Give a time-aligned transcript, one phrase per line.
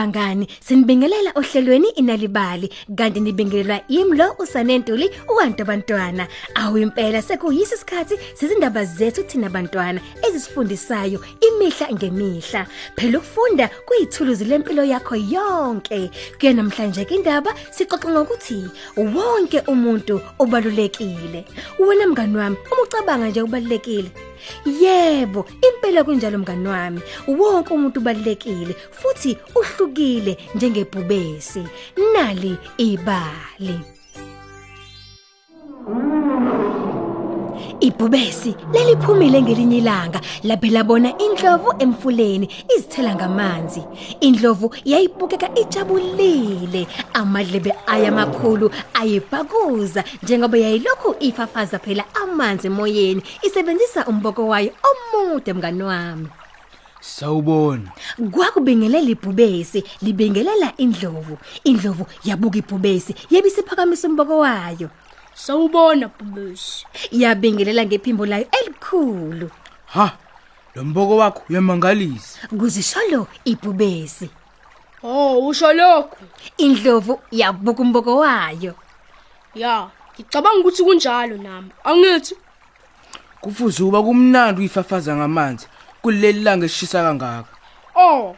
[0.00, 6.26] Nonke bangani sinibingelela ohlelweni inalibali kanti nibingelelwa imlo usanentuli uwantu abantwana.
[6.54, 12.66] Awu impela sekuyisi isikhathi sezindaba zethu thina bantwana ezisifundisayo imihla ngemihla.
[12.96, 16.10] Phela ukufunda kuyithuluzi lempilo yakho yonke.
[16.38, 21.44] Kuye namhlanje ke indaba sixoxa ngokuthi wonke umuntu ubalulekile.
[21.78, 24.10] Wena mngani wami uma ucabanga nje ubalulekile
[24.64, 27.00] Yebo, impela kunjalo mngani wami.
[27.26, 29.36] Wonke umuntu ubalekile futhi
[29.90, 31.64] uhlukile njengebhubesi.
[32.14, 33.80] Nali ibali.
[37.80, 43.82] Ibhubesi leliphumile ngelinye ilanga lapho labona indlovu emfuleni izithela ngamanzi.
[44.20, 54.72] Indlovu yayibukeka ijabulile, amadlebe ayamakhulu ayebhakuza njengoba yayilokhu ifafaza phela amanzi emoyeni isebenzisa umboko wayo
[54.90, 56.28] omude mngani wami.
[57.00, 57.92] Sawubona.
[58.30, 61.38] Kwakubingelela ibhubesi libingelela indlovu.
[61.64, 64.90] Indlovu yabuka ibhubesi yebisiphakamisa umboko wayo.
[65.34, 66.86] Sawubona bhubesi.
[67.10, 69.50] Yabingelela ngephimbo layo elikhulu.
[69.86, 70.16] Ha.
[70.74, 72.48] Lo mboko wakho uyamangalisa.
[72.48, 74.30] Kuzisholo ibhubesi.
[75.02, 76.18] Oh, usho lokho.
[76.58, 78.74] Indlovu yabuka umboko wayo.
[79.54, 81.70] Ya, ngicabanga ukuthi kunjalo nami.
[81.84, 82.36] Angithi
[83.40, 85.66] Kufuze uba kumnandi uyifafaza ngamanzi
[86.02, 87.48] kuleli langa esishisa kangaka.
[87.94, 88.36] oh,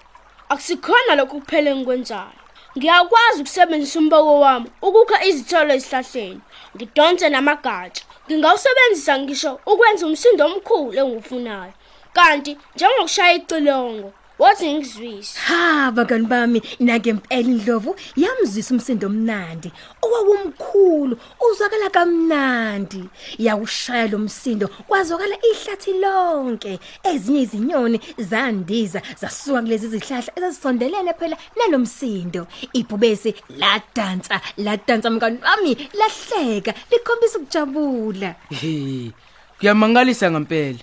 [0.49, 2.39] akusikhona lokho kuphela engikwenzayo.
[2.79, 6.41] Ngiyakwazi ukusebenzisa umboko wami ukukha izithelo esihlahleni.
[6.77, 8.05] Ngidonse namagatsha.
[8.27, 11.73] Ngingawusebenzisa ngisho ukwenza umsindo omkhulu engiwufunayo.
[12.13, 15.39] Kanti njengokushaya icilongo, wathi ngizwise.
[15.39, 19.73] Ha bangani bami nake impela indlovu yamzisa umsindo omnandi
[20.13, 21.17] owawumkhulu
[21.51, 23.05] uzwakala kamnandi
[23.39, 32.47] yawushaya lo msindo kwazwakala ihlathi lonke ezinye izinyoni zandiza zasuka kulezi zihlahla ezisondelene phela nalomsindo
[32.73, 39.13] ibhubesi ladansa ladansa mngani wami lahleka likhombisa ukujabula He.
[39.59, 40.79] Kuyamangalisa ngempela.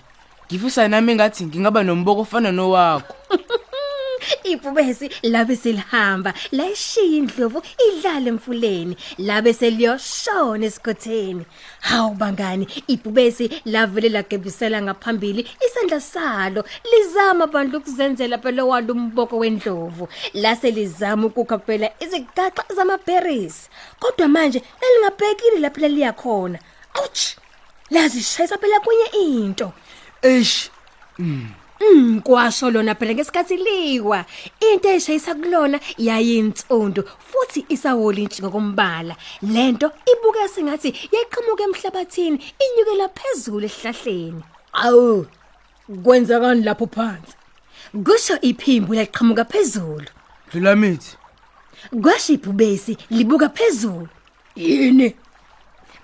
[0.48, 3.14] Ngifisa nami ngathi ngingaba nomboko ofana nowakho.
[4.44, 11.44] Ibhubesi labe silihamba layishiya indlovu idlala emfuleni labe seliyoshona esikhotheni.
[11.80, 20.08] Hawu bangani ibhubesi lavele lagebisela ngaphambili isandla salo lizama bandla ukuzenzela phela walo umboko wendlovu.
[20.34, 23.68] Lase lizama ukukha phela izigaxa zamaberries
[24.00, 26.58] kodwa manje lalingabhekile lapho liya khona.
[26.94, 27.36] Ouch!
[27.90, 29.06] Lazishayisa phela kwenye
[29.44, 29.72] into.
[30.22, 30.70] Eish.
[31.18, 31.48] Mm.
[32.22, 34.24] Kwasho lona phela ngesikhathi liwa
[34.60, 44.42] into eshayisa kulona yayinsundu futhi isawolintshi ngokumbala lento ibuka sengathi yayiqhamuka emhlabathini inyukela phezulu esihlahleni.
[44.72, 45.26] Awu
[46.04, 47.34] kwenzakani lapho phansi?
[48.04, 50.08] Kusho iphimbo laqhamuka phezulu.
[50.52, 51.16] Dlula mithi.
[52.02, 54.08] kwasho ibhubesi libuka phezulu.
[54.56, 55.14] Yini?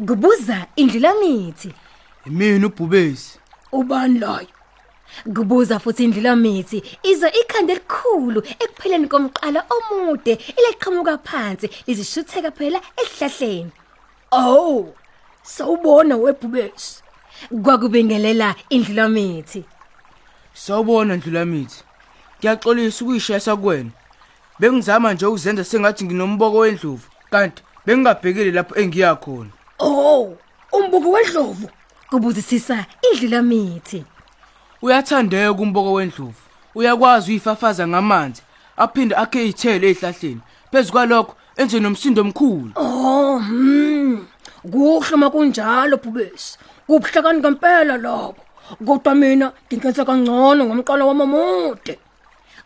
[0.07, 1.73] Kubuza indlela mithi
[2.27, 3.39] Imini ubhubesi.
[3.73, 4.56] ubani layo?
[5.35, 13.73] Kubuza futhi indlela mithi ize ikhanda elikhulu ekupheleni komqala omude ileqhamuka phansi lizishutheka phela esihlahleni
[14.33, 14.95] oh
[15.43, 17.03] sawubona webhubesi
[17.63, 19.65] kwakubingelela indlela mithi
[20.57, 21.85] Sawubona Dlula mithi.
[22.41, 23.91] Ngiyaxolisa ukuyishayisa kuwena.
[24.59, 29.51] Bengizama nje ukuzenza sengathi nginomboko wendlovu kanti bengingabhekile lapho engiya khona.
[29.79, 30.37] oh
[30.73, 31.69] umbuko wedlovu
[32.11, 34.05] kubuzisisa indlela mithi
[34.87, 36.35] Uyathandeka umboko wendlovu.
[36.75, 38.43] Uyakwazi uyifafaza ngamanzi
[38.77, 40.41] aphinde akhe izithelo ezihlahleni.
[40.71, 42.71] Phezukwalokho enze nomsindo omkhulu.
[42.77, 44.27] oh mm
[44.73, 48.43] kuhle makunjalo bhubesi kubuhlakani ngempela lapho
[48.87, 51.99] kodwa mina ngingenza kangcono ngomqala wamamude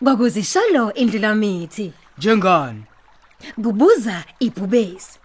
[0.05, 2.83] kwakuzishalo indlela mithi Njengani?
[3.63, 5.19] kubuza ibhubesi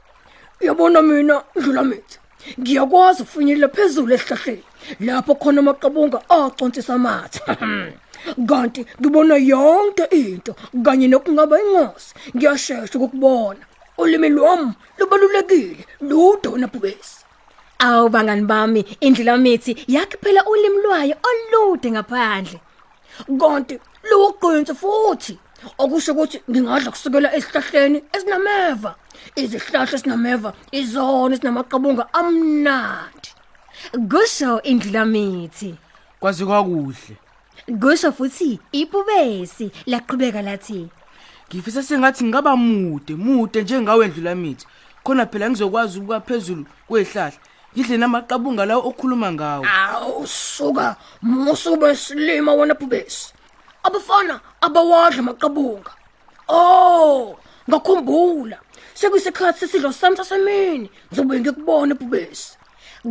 [0.62, 2.20] Yabona mina ndlula mithi.
[2.60, 4.64] Ngiyakwazi ukufinyelela phezulu esihlahleni
[5.00, 7.40] lapho khona amaqabunga acontisa amathe.
[8.50, 12.14] Kanti ngibona yonke into kanye nokungaba ingosi.
[12.36, 13.64] Ngiyashesha ukubona.
[13.98, 17.26] Ulimi lwami lubalulekile ludo nabhubesi.
[17.80, 22.60] awu bangani bami indlela mithi yakhe phela ulimi lwayo olude ngaphandle
[23.40, 23.80] Kanti
[24.10, 25.34] luqinise futhi
[25.82, 28.92] okusho ukuthi ngingadla kusukela esihlahleni esinameva.
[29.42, 30.50] Izihlahla esinameva
[30.80, 33.30] izona esinamaqabunga amnandi.
[34.10, 35.76] Kusho indlela mithi
[36.20, 37.18] Kwazi kwakuhle.
[37.82, 40.90] kusho futhi ibhubesi laqhubeka lathi
[41.50, 44.66] Ngifisa sengathi ngaba mude, mude njengawe ndlula mithi.
[45.04, 47.38] Khona phela ngizokwazi ukuba phezulu kwehlahla.
[47.74, 49.66] Ngidle namaqabunga lawo okhuluma ngawo.
[49.66, 53.34] Awu suka musuba silima wena bhubesi.
[53.84, 55.92] Abafana abawadla amaqabunga.
[56.48, 57.38] Oh,
[57.70, 58.58] ngakhumbula.
[58.94, 60.90] Sekuyisikhathi sesidlo sami sasemini.
[61.12, 62.58] Ngizobe ngikubona ebhubesi.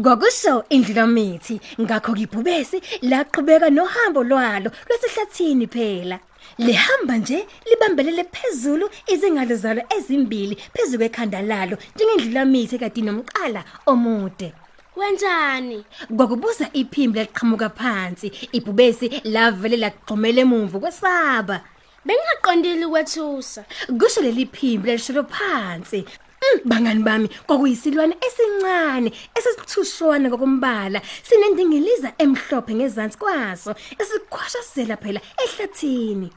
[0.02, 6.19] Kwakusho indlulamithi ngakho kibhubesi laqhubeka nohambo lwalo lwesihlathini phela.
[6.58, 14.52] Lihamba nje libambelele phezulu izingalo zalo ezimbili phezulu kwekhanda lalo njengendlulamithi kade nomqala omude.
[14.96, 15.85] Wenzani?
[16.17, 21.61] Kwakubuza iphimbo laqhamuka phansi, ibhubesi lavele lagxumela emuva kwesaba.
[22.05, 23.64] Bengaqondile ukwethusa.
[23.99, 26.05] Kusho leli phimbo leshilo phansi.
[26.52, 36.29] Mm, bangani bami kwakuyisilwane esincane esisithushwana ngokumbala sinendingiliza emhlophe ngezansi kwaso esikhwashazela phela ehlathini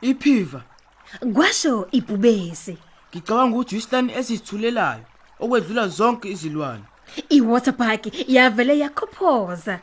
[0.00, 0.60] iphiva
[1.34, 2.76] kwasho ibhubesi
[3.10, 5.04] ngicabanga ukuthi isilani esizithulelayo
[5.42, 6.84] okwedlula zonke izilwane
[7.36, 9.76] iwater park yavele yakhophoza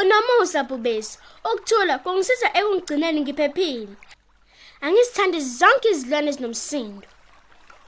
[0.00, 1.18] Unomusa bubesi.
[1.44, 3.94] Ukuthula kungisiza ekungcineni ngiphephile.
[4.80, 7.08] Angisithandi zonke izilwane ezinomsindo.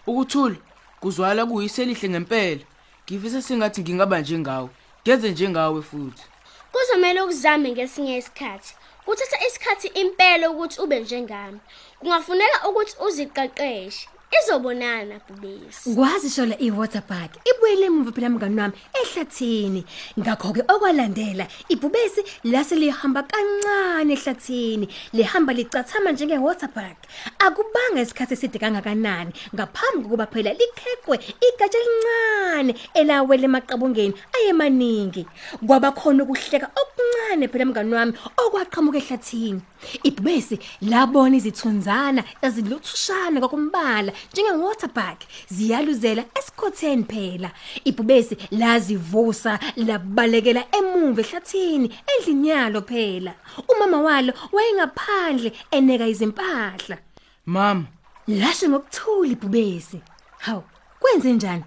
[0.06, 0.56] ukuthula
[1.00, 2.64] kuzwala kuyiselihle ngempela
[3.05, 4.69] ngifisa sengathi ngingaba njengawe
[5.02, 6.25] ngenze njengawe futhi
[6.73, 8.75] Kuzomela ukuzame ngesinye isikhathi.
[9.05, 11.58] Kuthatha isikhathi impela ukuthi ube njengami.
[11.99, 14.08] Kungafuneka ukuthi uziqeqeshe.
[14.30, 15.94] Izobonana bubesi.
[15.94, 19.84] kwazi shola iwater park ibuyele emuva phela mngani wami ehlathini.
[20.18, 24.88] Ngakho ke okwalandela ibhubesi lase lihamba kancane ehlathini.
[25.12, 26.96] Lihamba licathama njenge water park
[27.38, 29.32] akubanga isikhathi eside kangakanani.
[29.54, 35.26] Ngaphambi kokuba phela likhekwe igatsha elincane elawele emaqabungeni ayemaningi.
[35.66, 39.60] Kwaba khona ukuhleka okuncane phela mngani wami okwaqhamuka ehlathini.
[40.04, 47.50] Ibhubesi labona izithunzana eziluthushana kokumbala njenge water park ziyaluzela esikhotheni phela.
[47.84, 53.34] Ibhubesi lazivusa labalekela emuva ehlathini endlini yalo phela.
[53.69, 56.99] Umama walo wayengaphandle eneka izimpahla.
[57.46, 57.84] Mama.
[58.28, 60.00] Lasho ngokuthula ibhubesi
[60.38, 60.62] hawu
[61.00, 61.64] kwenze njani?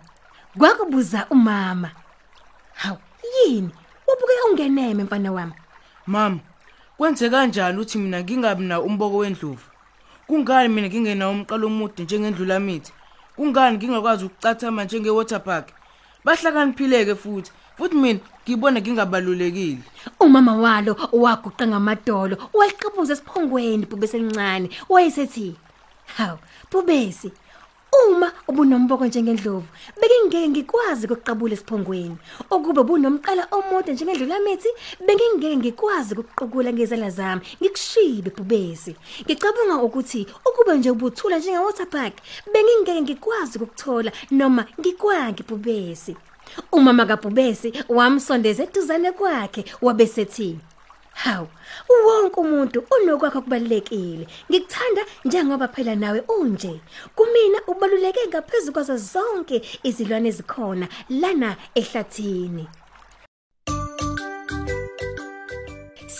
[0.58, 1.92] Kwakubuza umama.
[2.74, 2.98] Hawu
[3.36, 3.70] yini?
[4.08, 5.54] Ubuke ungeneme mfana wami.
[6.08, 6.40] Mama
[6.98, 9.73] kwenze kanjani ukuthi mina ngingabi na umboko wendlovu?
[10.34, 12.92] Kungani mina ngingena umqalo omude njengendlula mithi?
[13.36, 15.68] Kungani ngingakwazi ukucathama njenge water park?
[16.26, 19.84] Bahlakaniphileke futhi futhi mina ngibona ngingabalulekile.
[20.20, 25.56] Umama walo waguqa ngamadolo waliqabuza esiphongweni bubesi elincane wayesethi
[26.18, 26.38] hawu
[26.72, 27.32] bubesi
[27.94, 29.68] uma ubunomboko njengendlovu
[30.00, 32.18] bekingeke ngikwazi ukuqabula esiphongweni.
[32.52, 34.70] Ukube bunomqala omude njengendlula mithi
[35.06, 38.96] bengingeke ngikwazi ukuqukula ngezandla zami ngikushibe bubesi
[39.26, 42.14] ngicabanga ukuthi ukube nje ubuthula njenge water park
[42.54, 46.16] bengingeke ngikwazi ukuthola noma ngikwangi bubesi
[46.72, 50.60] umama kaBhubesi wamsondeza eduzane kwakhe wabesethi
[51.14, 51.48] Hawu,
[52.06, 54.28] wonke umuntu unokwakho kubalekile.
[54.52, 56.82] Ngikuthanda njengoba phela nawe unje.
[57.16, 62.68] Kumina ubaluleke ngaphezulu kwazo zonke izilwane ezikhona lana ehlathini.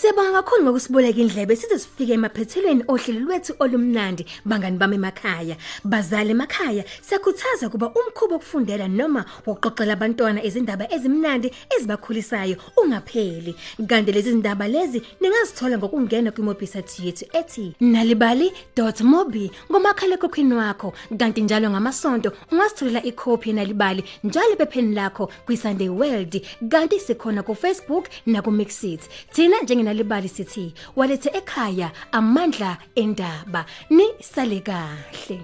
[0.04, 5.56] Siyabonga kakhulu ngokusiboleka indlebe size sifike emaphethelweni ohlelo lwethu olumnandi bangani bami emakhaya.
[5.84, 13.56] Bazali emakhaya, siyakhuthaza kuba umkhubo okufundela noma wokuxoxela abantwana izindaba ezimnandi ezibakhulisayo ungapheli.
[13.88, 20.92] Kanti lezi zindaba lezi ningazithola ngokungena kwimobisite yethu ethi nalibali.mobi ngomakhala ekhokhwini wakho.
[21.18, 26.44] Kanti njalo ngamasonto ungasitholela ikhophi nalibali njalo bepheni lakho kwiSunday World.
[26.68, 29.00] Kanti sikhona ku Facebook na ku Mixit.
[29.32, 29.56] Thina
[29.94, 33.64] njengenalibali sithi walethe ekhaya amandla endaba.
[33.90, 35.40] Ni sale kahle.